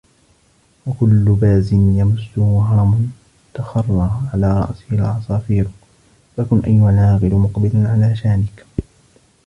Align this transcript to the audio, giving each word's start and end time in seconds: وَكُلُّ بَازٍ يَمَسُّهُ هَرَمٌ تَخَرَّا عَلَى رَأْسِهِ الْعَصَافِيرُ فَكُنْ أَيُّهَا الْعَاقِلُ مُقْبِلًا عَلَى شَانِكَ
وَكُلُّ 0.87 1.37
بَازٍ 1.41 1.73
يَمَسُّهُ 1.73 2.65
هَرَمٌ 2.69 3.11
تَخَرَّا 3.53 4.21
عَلَى 4.33 4.59
رَأْسِهِ 4.59 4.85
الْعَصَافِيرُ 4.91 5.67
فَكُنْ 6.37 6.59
أَيُّهَا 6.65 6.89
الْعَاقِلُ 6.89 7.35
مُقْبِلًا 7.35 7.89
عَلَى 7.89 8.15
شَانِكَ 8.15 8.65